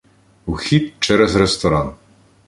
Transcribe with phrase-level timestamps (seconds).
[0.47, 1.93] Вхід через ресторан.